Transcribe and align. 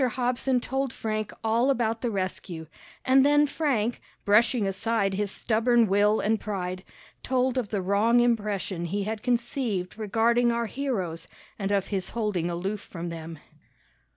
Hobson 0.03 0.59
told 0.59 0.91
Frank 0.91 1.31
all 1.43 1.69
about 1.69 2.01
the 2.01 2.09
rescue, 2.09 2.65
and 3.05 3.23
then 3.23 3.45
Frank, 3.45 4.01
brushing 4.25 4.65
aside 4.65 5.13
his 5.13 5.29
stubborn 5.29 5.85
will 5.85 6.19
and 6.19 6.39
pride, 6.39 6.83
told 7.21 7.55
of 7.55 7.69
the 7.69 7.83
wrong 7.83 8.19
impression 8.19 8.85
he 8.85 9.03
had 9.03 9.21
conceived 9.21 9.99
regarding 9.99 10.51
our 10.51 10.65
heroes 10.65 11.27
and 11.59 11.71
of 11.71 11.89
his 11.89 12.09
holding 12.17 12.49
aloof 12.49 12.81
from 12.81 13.09
them. 13.09 13.37